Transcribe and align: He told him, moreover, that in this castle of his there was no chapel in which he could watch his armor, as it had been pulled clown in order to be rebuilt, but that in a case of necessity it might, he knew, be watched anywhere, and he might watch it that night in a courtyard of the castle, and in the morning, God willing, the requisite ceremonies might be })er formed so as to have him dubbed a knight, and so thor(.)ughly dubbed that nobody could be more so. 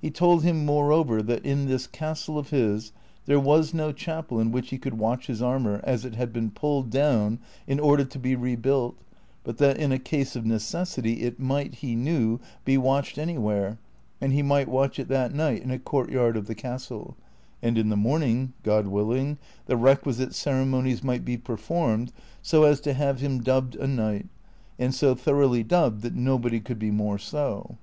He 0.00 0.12
told 0.12 0.44
him, 0.44 0.64
moreover, 0.64 1.20
that 1.24 1.44
in 1.44 1.66
this 1.66 1.88
castle 1.88 2.38
of 2.38 2.50
his 2.50 2.92
there 3.24 3.40
was 3.40 3.74
no 3.74 3.90
chapel 3.90 4.38
in 4.38 4.52
which 4.52 4.70
he 4.70 4.78
could 4.78 4.94
watch 4.96 5.26
his 5.26 5.42
armor, 5.42 5.80
as 5.82 6.04
it 6.04 6.14
had 6.14 6.32
been 6.32 6.52
pulled 6.52 6.92
clown 6.92 7.40
in 7.66 7.80
order 7.80 8.04
to 8.04 8.18
be 8.20 8.36
rebuilt, 8.36 8.94
but 9.42 9.58
that 9.58 9.76
in 9.76 9.90
a 9.90 9.98
case 9.98 10.36
of 10.36 10.46
necessity 10.46 11.22
it 11.22 11.40
might, 11.40 11.74
he 11.82 11.96
knew, 11.96 12.38
be 12.64 12.78
watched 12.78 13.18
anywhere, 13.18 13.78
and 14.20 14.32
he 14.32 14.40
might 14.40 14.68
watch 14.68 15.00
it 15.00 15.08
that 15.08 15.34
night 15.34 15.62
in 15.64 15.72
a 15.72 15.80
courtyard 15.80 16.36
of 16.36 16.46
the 16.46 16.54
castle, 16.54 17.16
and 17.60 17.76
in 17.76 17.88
the 17.88 17.96
morning, 17.96 18.52
God 18.62 18.86
willing, 18.86 19.36
the 19.66 19.76
requisite 19.76 20.32
ceremonies 20.32 21.02
might 21.02 21.24
be 21.24 21.40
})er 21.48 21.56
formed 21.56 22.12
so 22.40 22.62
as 22.62 22.80
to 22.82 22.94
have 22.94 23.18
him 23.18 23.42
dubbed 23.42 23.74
a 23.74 23.88
knight, 23.88 24.28
and 24.78 24.94
so 24.94 25.16
thor(.)ughly 25.16 25.66
dubbed 25.66 26.02
that 26.02 26.14
nobody 26.14 26.60
could 26.60 26.78
be 26.78 26.92
more 26.92 27.18
so. 27.18 27.78